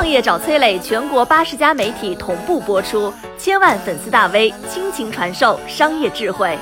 [0.00, 6.56] 创业找崔磊，全国八十家媒体同步播出，千万粉丝大 V 倾情传授商业智慧。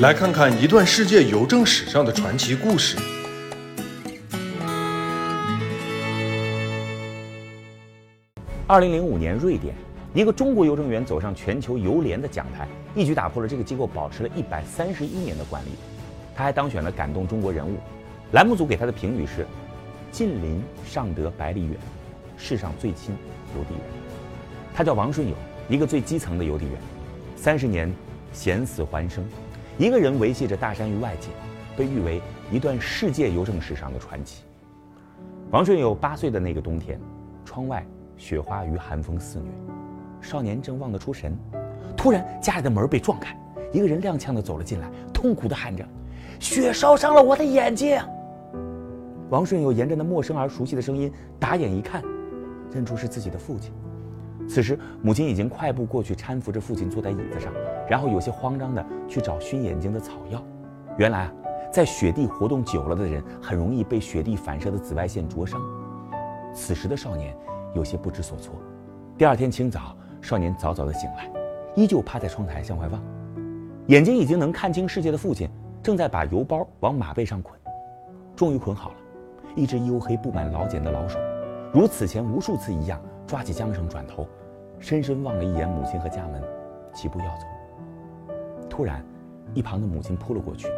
[0.00, 2.98] 来看看一段世界邮政史上的传奇故事。
[8.66, 9.72] 二零零五年，瑞典
[10.12, 15.68] 一个中国邮政员走上全球邮联的讲台，一举打破了这个机构保持了一百三十一年的惯例。
[16.34, 17.76] 他还当选了感动中国人物。
[18.32, 19.46] 栏目组给他的评语是
[20.12, 21.76] ：“近邻尚得百里远，
[22.36, 23.16] 世上最亲
[23.56, 23.82] 邮递员。”
[24.74, 25.34] 他叫王顺友，
[25.68, 26.74] 一个最基层的邮递员，
[27.34, 27.92] 三十年
[28.32, 29.24] 险死还生。
[29.78, 31.28] 一个人维系着大山与外界，
[31.76, 34.44] 被誉为一段世界邮政史上的传奇。
[35.50, 37.00] 王顺友八岁的那个冬天，
[37.44, 37.84] 窗外
[38.18, 39.50] 雪花与寒风肆虐，
[40.20, 41.36] 少年正望得出神，
[41.96, 43.36] 突然家里的门被撞开，
[43.72, 45.84] 一个人踉跄地走了进来，痛苦地喊着
[46.38, 47.98] ：“雪烧伤了我的眼睛！”
[49.32, 52.02] 王顺友沿着那陌生而熟悉的声音打眼一看，
[52.70, 53.72] 认出是自己的父亲。
[54.46, 57.50] 此时，母亲已经快步过去搀扶着父亲坐在椅子上，
[57.88, 60.44] 然后有些慌张的去找熏眼睛的草药。
[60.98, 61.32] 原来啊，
[61.72, 65.58] 在雪地活动久了的人很容易被雪地反射的紫外线灼伤。
[66.52, 67.34] 此时的少年
[67.74, 68.54] 有些不知所措。
[69.16, 71.32] 第二天清早，少年早早的醒来，
[71.74, 73.02] 依旧趴在窗台向外望，
[73.86, 75.48] 眼睛已经能看清世界的父亲
[75.82, 77.58] 正在把邮包往马背上捆。
[78.36, 78.96] 终于捆好了，
[79.54, 81.18] 一只黝黑布满老茧的老手，
[81.72, 83.00] 如此前无数次一样。
[83.24, 84.26] 抓起缰绳，转头，
[84.78, 86.42] 深深望了一眼母亲和家门，
[86.92, 87.46] 齐步要走。
[88.68, 89.02] 突然，
[89.54, 90.68] 一旁的母亲扑了过去，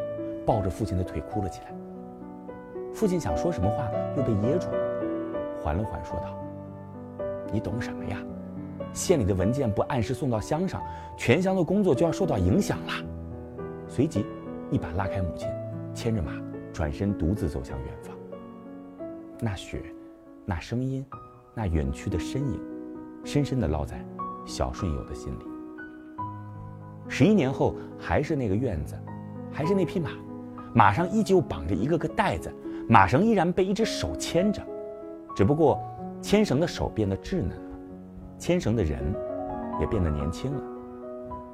[0.46, 1.74] 抱着父亲的腿哭了起来。
[2.92, 4.68] 父亲想说什么话，又被噎住，
[5.60, 6.36] 缓了缓，说道
[7.50, 8.18] ：“你懂什么呀？
[8.92, 10.80] 县里的文件不按时送到乡上，
[11.16, 12.92] 全乡的工作就要受到影响了。”
[13.88, 14.24] 随即，
[14.70, 15.48] 一把拉开母亲，
[15.92, 16.30] 牵着马，
[16.72, 18.13] 转身独自走向远方。
[19.40, 19.82] 那雪，
[20.44, 21.04] 那声音。
[21.56, 22.60] 那远去的身影，
[23.24, 24.04] 深深地烙在
[24.44, 25.44] 小顺友的心里。
[27.08, 28.98] 十一年后，还是那个院子，
[29.52, 30.10] 还是那匹马，
[30.74, 32.52] 马上依旧绑着一个个袋子，
[32.88, 34.60] 马绳依然被一只手牵着，
[35.36, 35.80] 只不过
[36.20, 37.78] 牵绳的手变得稚嫩了，
[38.36, 39.00] 牵绳的人
[39.78, 40.60] 也变得年轻了。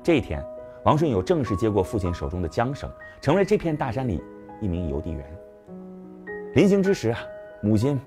[0.02, 0.42] 这一天，
[0.86, 2.90] 王顺友正式接过父亲手中的缰绳，
[3.20, 4.22] 成为这片大山里
[4.62, 5.38] 一名邮递员。
[6.54, 7.18] 临行之时啊，
[7.62, 7.98] 母亲。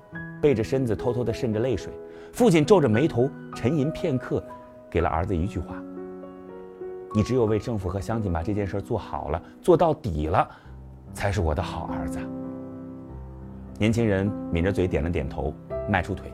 [0.42, 1.94] 背着身子，偷偷地渗着泪水。
[2.34, 4.44] 父亲皱着眉头，沉吟片刻，
[4.90, 5.82] 给了儿子一句话
[7.16, 10.46] ：“你只有为政府和乡亲把这件事做好了，做到底了，
[11.14, 12.20] 才是我的好儿子。”
[13.80, 15.54] 年轻人抿着嘴点了点头，
[15.88, 16.30] 迈出腿，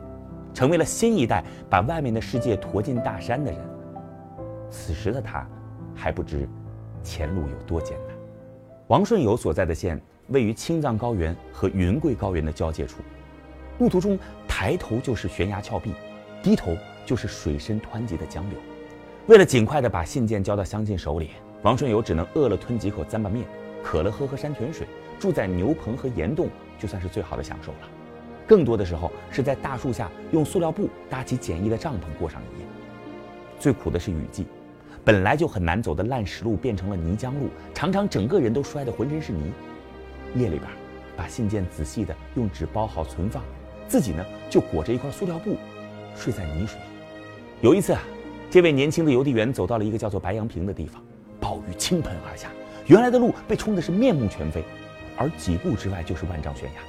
[0.52, 3.60] 成为了新一代把外面的世界驮进大山的人。
[4.68, 5.46] 此时的他，
[5.94, 6.48] 还不知
[7.00, 8.19] 前路有多艰难。
[8.90, 12.96] 王顺友所在的县位于青藏高原和云贵高原的交界处。
[13.78, 14.18] 路途中，
[14.48, 15.94] 抬头就是悬崖峭壁，
[16.42, 18.58] 低头就是水深湍急的江流。
[19.28, 21.30] 为了尽快的把信件交到乡亲手里，
[21.62, 23.46] 王顺友只能饿了吞几口糌粑面，
[23.80, 24.88] 渴了喝喝山泉水，
[25.20, 27.88] 住在牛棚和岩洞，就算是最好的享受了。
[28.44, 32.66] 更多的时候是在大树下用塑料布搭起简易的帐篷过上一夜。
[33.56, 34.46] 最苦的是雨季，
[35.04, 39.52] 本来就很难走的烂石路变成了泥浆路，常常整个人都摔得浑身是泥。
[40.34, 40.70] 夜里边，
[41.16, 43.42] 把信件仔细的用纸包好存放。
[43.88, 45.56] 自己呢，就裹着一块塑料布，
[46.14, 46.86] 睡在泥水里。
[47.60, 48.00] 有一次啊，
[48.50, 51.02] 这位年轻的邮递员走到了一个叫做白杨坪的地方，
[51.40, 52.48] 暴雨倾盆而下，
[52.86, 54.62] 原来的路被冲的是面目全非，
[55.16, 56.80] 而几步之外就是万丈悬崖。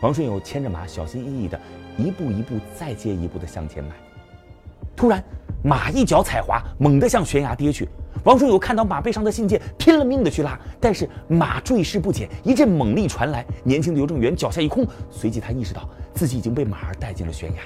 [0.00, 1.58] 王顺友牵着马，小心翼翼的
[1.96, 3.90] 一步一步再接一步的向前迈。
[4.94, 5.24] 突然，
[5.62, 7.88] 马一脚踩滑，猛地向悬崖跌去。
[8.24, 17.62] 王顺友看到马背上的信件，拼了命的去拉，但是马坠势不减，一阵猛力传来，年轻的邮政员脚下一空，随即他意识到自己已经被马儿带进了悬崖。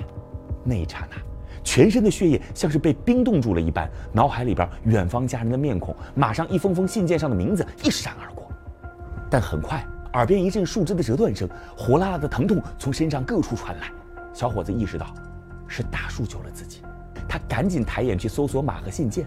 [0.64, 1.16] 那一刹那，
[1.64, 8.50] 全身的血液像是被冰冻住了一般，脑海里边远方家人的面孔，马上一封封信件上的名字一闪而过。
[9.30, 13.91] 但很快，耳边一阵树枝的折断声，火辣辣的疼痛从身上各处传来。
[14.34, 15.06] 小伙子意识到，
[15.66, 16.83] 是大树救了自己，
[17.32, 19.26] 他赶紧抬眼去搜索马和信件。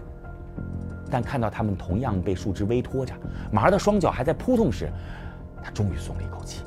[1.10, 3.12] 但看到他们同样被树枝微托着，
[3.50, 4.88] 马儿的双脚还在扑通时，
[5.60, 6.62] 他终于松了一口气。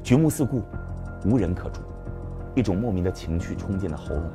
[0.00, 0.62] 举目四顾，
[1.24, 1.80] 无人可助，
[2.54, 4.30] 一种莫名的情绪冲进了喉咙。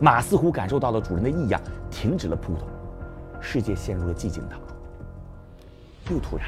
[0.00, 1.58] 马似乎感受到了主人的异样，
[1.90, 2.68] 停止了扑腾，
[3.40, 6.14] 世界陷入了寂静当中。
[6.14, 6.46] 又突然，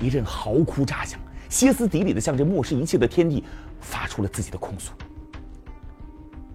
[0.00, 3.44] 一阵嚎哭炸响，歇斯底里的向这漠视一切的天地
[3.80, 4.90] 发出了自己的控诉。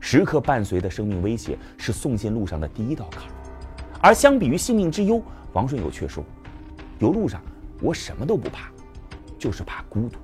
[0.07, 3.29] 时刻伴随的生命威胁是送信路上的第一道坎儿。
[3.99, 5.19] 而相比于性命之忧，
[5.51, 6.23] 王顺友却说
[7.01, 7.41] ：“邮路上
[7.81, 8.69] 我什么都不怕，
[9.39, 10.19] 就是怕孤独。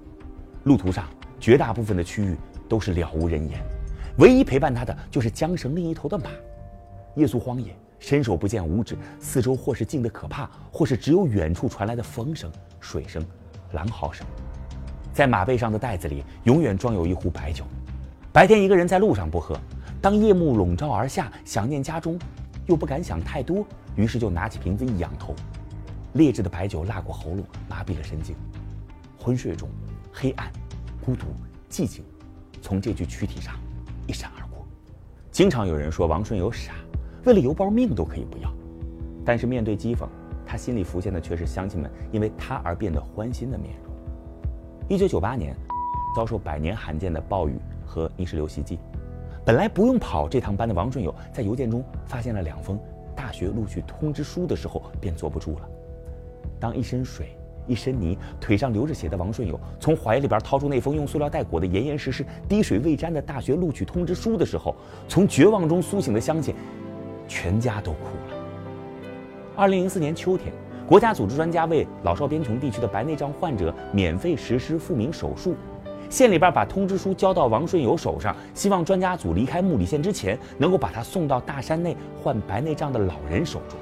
[0.66, 2.38] 路途上绝大部分的区域
[2.70, 3.60] 都是了无人烟，
[4.20, 6.30] 唯一陪伴他的就是缰绳另一头的马。
[7.16, 13.26] 夜宿荒野，伸手不见五指，四周或是静得可怕，或是只有远处传来的风声、水声、
[13.72, 14.24] 狼嚎声。
[15.12, 17.66] 在马背上的袋子里永远装有一壶白酒。
[18.34, 19.60] 白天一个人在路上不喝，
[20.02, 22.18] 当夜幕笼罩而下，想念家中，
[22.66, 23.66] 又不敢想太多，
[23.98, 25.36] 于是就拿起瓶子一仰头，
[26.14, 28.34] 劣质的白酒辣过喉咙，麻痹了神经。
[29.18, 29.68] 昏睡中，
[30.14, 30.50] 黑暗、
[31.06, 31.26] 孤独、
[31.70, 32.06] 寂静，
[32.62, 33.54] 从这具躯体上
[34.08, 34.66] 一闪而过。
[35.30, 36.72] 经常有人说王顺友傻，
[37.26, 38.50] 为了邮包命都可以不要。
[39.26, 40.08] 但是面对讥讽，
[40.46, 43.94] 他心里浮现的却是乡亲们因为他而变得欢心的面容。
[44.88, 45.54] 一九九八年，
[46.16, 47.60] 遭受百年罕见的暴雨。
[47.92, 48.80] 和泥石流袭击，
[49.44, 52.80] 本来不用跑这趟班的王顺友，在邮件中发现了两封
[53.14, 55.70] 大学录取通知书的时候，便坐不住了。
[56.58, 57.36] 当一身水、
[57.68, 64.74] 一身泥、腿上流着血的王顺友从怀里边掏出那封用塑料袋裹得严严实实、滴水未沾的大学录取通知书的时候，
[65.10, 66.56] 从绝望中苏醒的乡亲，
[67.28, 68.38] 全家都哭了。
[69.58, 70.54] 二零零四年秋天，
[70.88, 75.58] 国家组织专家为老少边穷地区的白内障患者免费实施复明手术。
[76.12, 83.80] 县里边把通知书交到王顺友手上，希望专家组离开木里县之前，能够把他送到大山内患白内障的老人手中。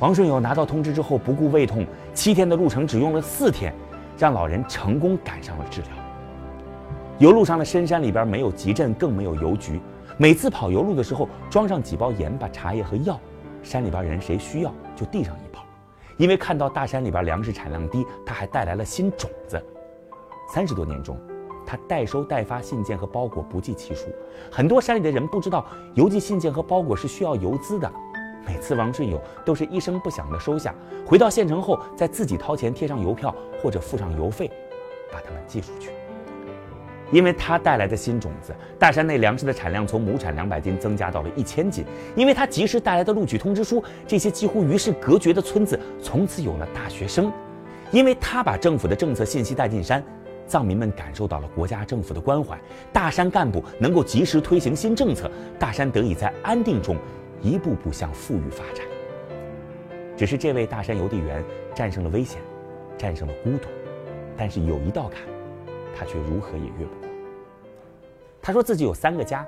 [0.00, 3.72] 王顺友拿到通知之后，不顾胃痛，七天的路程只用了四天，
[4.18, 5.90] 让老人成功赶上了治疗。
[7.18, 9.80] 油路上的深山里边没有集镇，更没有邮局，
[10.18, 13.18] 每次跑油路的时候，装上几包盐巴、茶叶和药，
[13.62, 15.64] 山里边人谁需要就递上一包。
[16.18, 19.64] 因为看到大山里边粮食产量低，他还带来了新种子。
[20.46, 21.18] 三十多年中，
[21.66, 24.06] 他代收代发信件和包裹不计其数。
[24.50, 27.90] 很多山里的人不知道邮寄信件和包裹是需要邮资的。
[28.46, 30.74] 每次王顺友都是一声不响地收下，
[31.06, 34.50] 回到县城后再自己掏钱贴上邮票或者付上邮费，
[35.10, 35.90] 把它们寄出去。
[37.10, 41.84] 因为他带来的新种子，大山内粮食的产量从亩产两百斤增加到了一千斤。
[42.14, 47.32] 因为他及时带来的录取通知书，这些几乎与世隔绝的村子从此有了大学生。
[47.92, 50.04] 因为他把政府的政策信息带进山。
[50.46, 52.58] 藏民们感受到了国家政府的关怀，
[52.92, 56.96] 大山干部能够及时推行新政策，大山得以在安定中
[57.40, 58.84] 一步步向富裕发展。
[60.16, 61.42] 只是这位大山邮递员
[61.74, 62.40] 战胜了危险，
[62.96, 63.68] 战胜了孤独，
[64.36, 65.20] 但是有一道坎，
[65.96, 67.08] 他却如何也越不过。
[68.40, 69.46] 他说自己有三个家，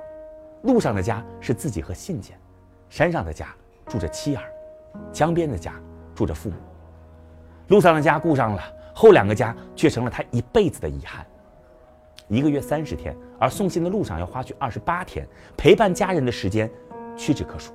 [0.63, 2.37] 路上的家是自己和信件，
[2.89, 3.55] 山上的家
[3.87, 4.43] 住着妻儿，
[5.13, 5.75] 江边的家
[6.15, 6.57] 住着父母。
[7.69, 8.63] 路上的家顾上了。
[8.99, 11.27] 后两个家却成了他一辈子的遗憾。
[12.29, 16.71] 一个月三十天，而送信的路上要花去二十八天，陪伴家人的时间
[17.15, 17.75] 屈指可数。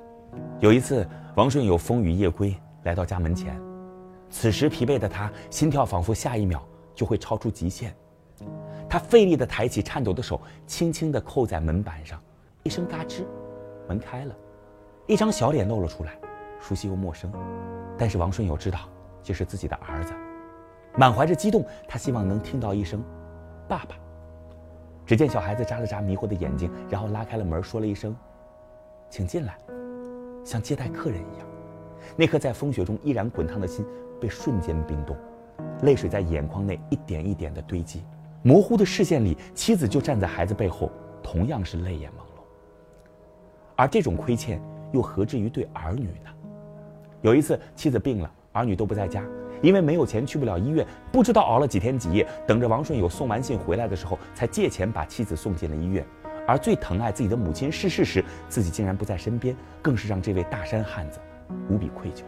[0.60, 3.56] 有一次，王顺友风雨夜归，来到家门前，
[4.32, 7.96] 此时疲惫的他，心跳仿佛下一秒就会超出极限。
[8.90, 12.20] 他费力地抬起颤抖的手，轻轻地扣在门板上，
[12.64, 13.26] 一声嘎吱，
[13.88, 14.36] 门开了，
[15.06, 16.18] 一张小脸露了出来，
[16.60, 17.32] 熟悉又陌生。
[17.96, 18.80] 但是王顺友知道，
[19.22, 20.12] 这是自己的儿子。
[20.98, 23.04] 满怀着激动，他希望能听到一声
[23.68, 23.96] “爸爸”。
[25.06, 28.16] 只见小孩子眨了眨迷惑的眼睛，然后拉开了门，说了一声
[29.10, 29.58] ：“请进来。”
[30.44, 31.48] 像接待客人一样。
[32.16, 33.86] 那颗在风雪中依然滚烫的心
[34.20, 35.16] 被瞬间冰冻，
[35.84, 38.04] 泪水在眼眶内一点一点的堆积。
[38.44, 40.92] 模糊的视线里，妻子就站在孩子背后，
[41.22, 42.44] 同样是泪眼朦胧。
[43.76, 46.30] 而这种亏欠，又何至于对儿女呢？
[47.22, 49.24] 有一次，妻子病了，儿女都不在家。
[49.62, 56.06] 因为没有钱去不了医院，不知道熬了几天几夜，等着王顺友送完信回来的时候，才借钱把妻子送进了医院。
[56.48, 61.20] 而最疼爱自己的母亲逝世时，自己竟然不在身边，更是让这位大山汉子
[61.70, 62.24] 无比愧疚。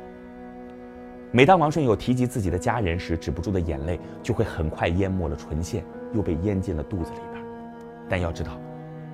[1.32, 7.44] 每当王顺友提及自己的家人时，止不住的眼泪就会很快淹没了唇线，又被咽进了肚子里边。
[8.08, 8.52] 但要知道，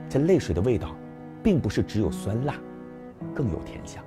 [0.10, 0.94] 这泪水的味道，
[1.42, 2.56] 并不是只有酸辣，
[3.34, 4.04] 更有甜香。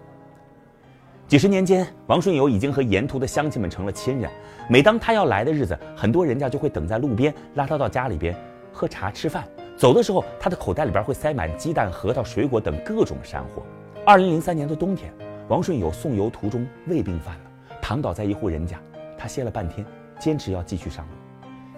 [1.33, 4.31] 几十年间，王顺友已经和沿途的乡亲们成了亲人。
[4.69, 8.37] 每当他要来的日子，很多人家就会等在路边，拉他到家里边
[8.71, 9.49] 喝茶吃饭。
[9.75, 13.63] 走的时候，他的口袋里边会塞满鸡蛋、核桃、水果等各种山货。
[14.05, 15.11] 二零零三年的冬天，
[15.49, 17.41] 王顺友送油途中胃病犯了，
[17.81, 18.79] 躺倒在一户人家。
[19.17, 19.87] 他歇了半天，
[20.21, 21.13] 坚持要继续上路。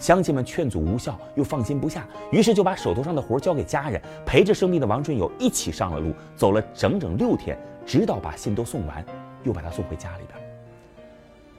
[0.00, 7.56] 乡亲们劝阻无效，又放心不下，于是就把手头上的活交给家人，陪着生病的王顺友一起上了路，走了整整六天，
[7.86, 9.06] 直到把信都送完。
[9.44, 10.38] 又把他送回家里边。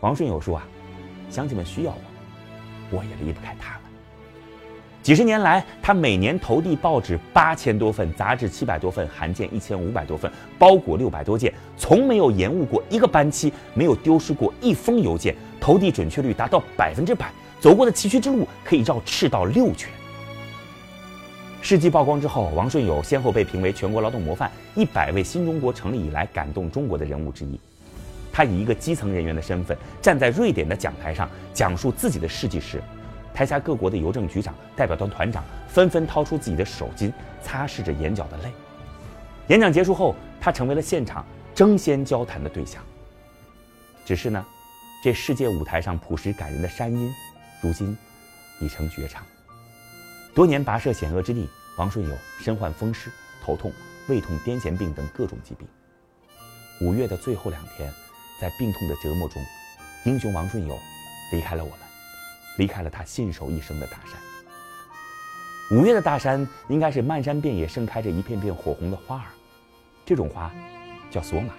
[0.01, 0.68] 王顺友说啊，
[1.30, 3.82] 乡亲们需要我，我也离不开他们。
[5.01, 19.89] 几十年来，他每年投递报纸八千多份，杂志七百多份，函件一千五百多份，包裹六百多件，从没有延误过一个班期，没有丢失过一封邮件，投递准确率达到百分之百，走过的崎岖之路可以绕赤道六圈。
[21.62, 27.60] 事迹曝光之后，王顺友先后被评为全国劳动模范一百位新中国成立以来感动中国的人物之一。
[28.36, 32.84] 他以一个基层人员的身份，站在瑞典的讲台上讲述自己的事迹时，
[33.34, 37.10] 台下各国的邮政局长、代表团团长纷纷掏出自己的手巾，
[37.42, 38.51] 擦拭着眼角的泪。
[39.48, 42.84] 演讲结束后，他成为了现场争先交谈的对象。
[44.04, 44.46] 只是呢，
[45.01, 47.10] 这世界舞台上朴实感人的山音，
[47.62, 47.98] 如今
[48.60, 49.24] 已成绝唱。
[50.34, 53.10] 多年跋涉险恶之地，王顺友身患风湿、
[53.42, 53.72] 头痛、
[54.10, 55.65] 胃痛、癫痫病等各种疾病。
[56.82, 57.89] 五月的最后两天。
[58.39, 59.44] 在病痛的折磨中，
[60.06, 60.77] 英雄王顺友
[61.32, 61.80] 离开了我们，
[62.58, 64.20] 离开了他信守一生的大山。
[65.72, 69.25] 五月的大山应该是漫山遍野盛开着一片片火红的花儿，
[70.06, 70.51] 这种花
[71.10, 71.54] 叫索玛，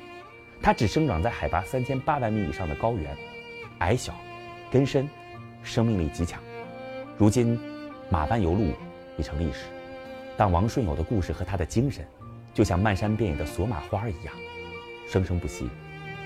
[0.63, 3.17] 它只生长在海拔三千八百米以上的高原，
[3.79, 4.15] 矮小，
[4.71, 5.09] 根深，
[5.63, 6.41] 生命力极强。
[7.19, 7.59] 如今，
[8.09, 8.73] 马班油路
[9.17, 9.65] 已成历史，
[10.37, 12.07] 但王顺友的故事和他的精神，
[12.55, 14.33] 就像漫山遍野的索玛花一样，
[15.09, 15.69] 生生不息。